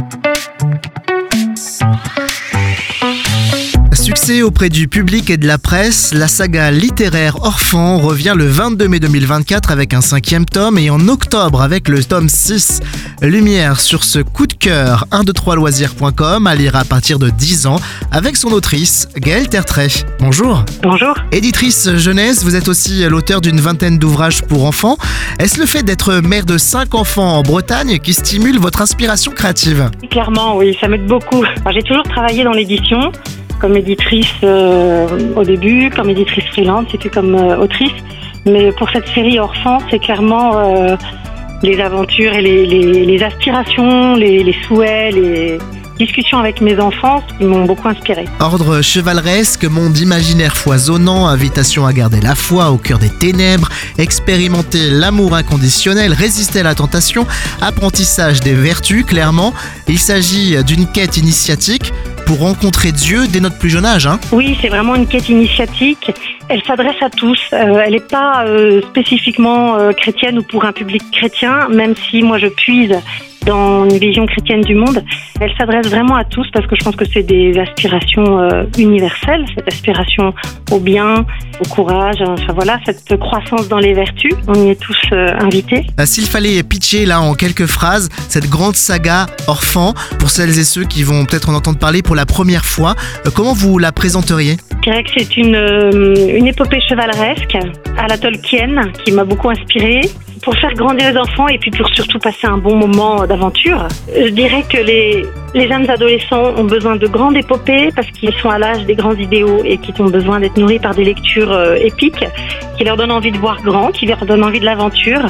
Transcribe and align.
Thank 0.00 0.48
you. 0.54 0.59
Auprès 4.30 4.68
du 4.68 4.86
public 4.86 5.28
et 5.28 5.36
de 5.36 5.46
la 5.46 5.58
presse, 5.58 6.14
la 6.14 6.28
saga 6.28 6.70
littéraire 6.70 7.42
Orphan 7.42 7.98
revient 7.98 8.34
le 8.36 8.46
22 8.46 8.86
mai 8.86 9.00
2024 9.00 9.72
avec 9.72 9.92
un 9.92 10.00
cinquième 10.00 10.44
tome 10.44 10.78
et 10.78 10.88
en 10.88 11.08
octobre 11.08 11.60
avec 11.60 11.88
le 11.88 12.02
tome 12.04 12.28
6. 12.28 12.80
Lumière 13.22 13.80
sur 13.80 14.04
ce 14.04 14.20
coup 14.20 14.46
de 14.46 14.52
cœur 14.52 15.06
123loisirs.com 15.10 16.46
à 16.46 16.54
lire 16.54 16.76
à 16.76 16.84
partir 16.84 17.18
de 17.18 17.28
10 17.28 17.66
ans 17.66 17.80
avec 18.12 18.36
son 18.36 18.52
autrice 18.52 19.08
Gaëlle 19.16 19.48
Tertrais. 19.48 19.88
Bonjour. 20.20 20.64
Bonjour. 20.82 21.14
Éditrice 21.32 21.96
jeunesse, 21.96 22.44
vous 22.44 22.54
êtes 22.54 22.68
aussi 22.68 23.02
l'auteur 23.08 23.40
d'une 23.40 23.60
vingtaine 23.60 23.98
d'ouvrages 23.98 24.42
pour 24.42 24.64
enfants. 24.64 24.96
Est-ce 25.40 25.58
le 25.58 25.66
fait 25.66 25.82
d'être 25.82 26.20
mère 26.20 26.46
de 26.46 26.56
5 26.56 26.94
enfants 26.94 27.38
en 27.38 27.42
Bretagne 27.42 27.98
qui 27.98 28.14
stimule 28.14 28.60
votre 28.60 28.80
inspiration 28.80 29.32
créative? 29.32 29.90
Clairement, 30.08 30.56
oui, 30.56 30.76
ça 30.80 30.86
m'aide 30.86 31.06
beaucoup. 31.06 31.44
J'ai 31.72 31.82
toujours 31.82 32.04
travaillé 32.04 32.44
dans 32.44 32.52
l'édition 32.52 33.10
comme 33.60 33.76
éditrice 33.76 34.32
euh, 34.42 35.06
au 35.36 35.44
début, 35.44 35.90
comme 35.90 36.10
éditrice 36.10 36.44
freelance 36.46 36.86
et 36.94 36.98
puis 36.98 37.10
comme 37.10 37.34
euh, 37.34 37.58
autrice. 37.58 37.92
Mais 38.46 38.72
pour 38.72 38.88
cette 38.90 39.06
série 39.08 39.38
Orphan, 39.38 39.78
c'est 39.90 39.98
clairement 39.98 40.58
euh, 40.58 40.96
les 41.62 41.78
aventures 41.80 42.32
et 42.32 42.42
les, 42.42 43.22
aspirations, 43.22 44.14
les, 44.14 44.42
les, 44.42 44.56
souhaits, 44.66 45.14
les 45.14 45.58
discussions 45.98 46.38
avec 46.38 46.62
mes 46.62 46.80
enfants 46.80 47.22
qui 47.36 47.44
m'ont 47.44 47.66
beaucoup 47.66 47.86
inspiré. 47.86 48.24
Ordre 48.40 48.80
chevaleresque, 48.80 49.64
monde 49.64 49.98
imaginaire 49.98 50.56
foisonnant, 50.56 51.26
invitation 51.26 51.84
à 51.84 51.92
garder 51.92 52.22
la 52.22 52.34
foi 52.34 52.70
au 52.70 52.78
cœur 52.78 52.98
des 52.98 53.10
ténèbres, 53.10 53.68
expérimenter 53.98 54.88
l'amour 54.88 55.34
inconditionnel, 55.34 56.14
résister 56.14 56.60
à 56.60 56.62
la 56.62 56.74
tentation, 56.74 57.26
apprentissage 57.60 58.40
des 58.40 58.54
vertus, 58.54 59.04
clairement. 59.04 59.52
Il 59.86 59.98
s'agit 59.98 60.64
d'une 60.64 60.86
quête 60.86 61.18
initiatique 61.18 61.92
pour 62.30 62.38
rencontrer 62.38 62.92
Dieu 62.92 63.26
dès 63.26 63.40
notre 63.40 63.58
plus 63.58 63.70
jeune 63.70 63.84
âge. 63.84 64.06
Hein 64.06 64.20
oui, 64.30 64.56
c'est 64.62 64.68
vraiment 64.68 64.94
une 64.94 65.08
quête 65.08 65.28
initiatique. 65.28 66.12
Elle 66.48 66.62
s'adresse 66.62 67.02
à 67.02 67.10
tous. 67.10 67.40
Euh, 67.52 67.82
elle 67.84 67.94
n'est 67.94 67.98
pas 67.98 68.44
euh, 68.44 68.80
spécifiquement 68.82 69.76
euh, 69.76 69.90
chrétienne 69.90 70.38
ou 70.38 70.44
pour 70.44 70.64
un 70.64 70.70
public 70.70 71.02
chrétien, 71.10 71.68
même 71.70 71.96
si 71.96 72.22
moi 72.22 72.38
je 72.38 72.46
puise 72.46 72.94
dans 73.46 73.88
une 73.88 73.98
vision 73.98 74.26
chrétienne 74.26 74.60
du 74.62 74.74
monde. 74.74 75.02
Elle 75.40 75.52
s'adresse 75.56 75.86
vraiment 75.88 76.16
à 76.16 76.24
tous 76.24 76.46
parce 76.52 76.66
que 76.66 76.76
je 76.76 76.84
pense 76.84 76.96
que 76.96 77.04
c'est 77.12 77.22
des 77.22 77.58
aspirations 77.58 78.40
euh, 78.40 78.64
universelles, 78.78 79.44
cette 79.54 79.68
aspiration 79.68 80.34
au 80.70 80.78
bien, 80.78 81.24
au 81.60 81.68
courage, 81.68 82.16
enfin 82.20 82.52
voilà, 82.54 82.78
cette 82.84 83.16
croissance 83.18 83.68
dans 83.68 83.78
les 83.78 83.94
vertus. 83.94 84.32
On 84.48 84.54
y 84.54 84.70
est 84.70 84.80
tous 84.80 84.98
euh, 85.12 85.28
invités. 85.40 85.86
Bah, 85.96 86.06
S'il 86.06 86.24
fallait 86.24 86.62
pitcher 86.62 87.06
là 87.06 87.20
en 87.20 87.34
quelques 87.34 87.66
phrases 87.66 88.08
cette 88.28 88.48
grande 88.48 88.76
saga 88.76 89.26
Orphan 89.46 89.94
pour 90.18 90.30
celles 90.30 90.58
et 90.58 90.64
ceux 90.64 90.84
qui 90.84 91.02
vont 91.02 91.24
peut-être 91.24 91.48
en 91.48 91.54
entendre 91.54 91.78
parler 91.78 92.02
pour 92.02 92.16
la 92.16 92.26
première 92.26 92.64
fois, 92.64 92.94
euh, 93.26 93.30
comment 93.34 93.54
vous 93.54 93.78
la 93.78 93.92
présenteriez? 93.92 94.56
Je 94.84 94.90
dirais 94.90 95.04
que 95.04 95.10
c'est 95.16 95.36
une, 95.36 95.56
une 96.36 96.46
épopée 96.46 96.80
chevaleresque 96.80 97.56
à 97.98 98.06
la 98.06 98.16
Tolkien 98.16 98.90
qui 99.04 99.12
m'a 99.12 99.24
beaucoup 99.24 99.50
inspirée 99.50 100.00
pour 100.42 100.54
faire 100.56 100.72
grandir 100.74 101.12
les 101.12 101.18
enfants 101.18 101.48
et 101.48 101.58
puis 101.58 101.70
pour 101.70 101.88
surtout 101.94 102.18
passer 102.18 102.46
un 102.46 102.58
bon 102.58 102.76
moment 102.76 103.26
d'aventure. 103.26 103.86
Je 104.14 104.28
dirais 104.28 104.64
que 104.68 104.78
les, 104.78 105.24
les 105.54 105.68
jeunes 105.68 105.88
adolescents 105.88 106.54
ont 106.56 106.64
besoin 106.64 106.96
de 106.96 107.06
grandes 107.06 107.36
épopées 107.36 107.90
parce 107.94 108.10
qu'ils 108.10 108.32
sont 108.34 108.50
à 108.50 108.58
l'âge 108.58 108.84
des 108.86 108.94
grands 108.94 109.14
idéaux 109.14 109.62
et 109.64 109.78
qu'ils 109.78 110.00
ont 110.00 110.08
besoin 110.08 110.40
d'être 110.40 110.56
nourris 110.56 110.78
par 110.78 110.94
des 110.94 111.04
lectures 111.04 111.52
euh, 111.52 111.74
épiques 111.74 112.24
qui 112.76 112.84
leur 112.84 112.96
donnent 112.96 113.12
envie 113.12 113.32
de 113.32 113.38
voir 113.38 113.60
grand, 113.62 113.92
qui 113.92 114.06
leur 114.06 114.24
donnent 114.24 114.44
envie 114.44 114.60
de 114.60 114.64
l'aventure. 114.64 115.26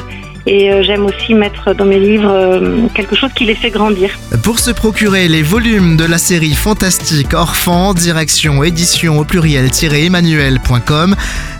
Et 0.47 0.71
euh, 0.71 0.83
j'aime 0.83 1.05
aussi 1.05 1.33
mettre 1.33 1.73
dans 1.73 1.85
mes 1.85 1.99
livres 1.99 2.31
euh, 2.31 2.87
quelque 2.93 3.15
chose 3.15 3.29
qui 3.35 3.45
les 3.45 3.55
fait 3.55 3.69
grandir. 3.69 4.09
Pour 4.43 4.59
se 4.59 4.71
procurer 4.71 5.27
les 5.27 5.43
volumes 5.43 5.97
de 5.97 6.05
la 6.05 6.17
série 6.17 6.53
fantastique 6.53 7.33
Orphan, 7.33 7.93
direction 7.93 8.63
édition 8.63 9.19
au 9.19 9.23
pluriel-emmanuel.com, 9.23 11.15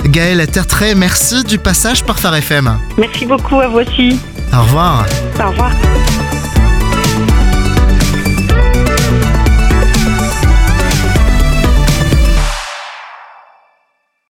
Gaëlle 0.05 0.47
Tertrais, 0.47 0.95
merci 0.95 1.43
du 1.43 1.57
passage 1.57 2.03
par 2.03 2.19
Phare 2.19 2.35
FM. 2.35 2.77
Merci 2.97 3.25
beaucoup 3.25 3.59
à 3.59 3.67
vous 3.67 3.79
aussi. 3.79 4.19
Au 4.53 4.61
revoir. 4.61 5.05
Au 5.39 5.49
revoir. 5.49 5.71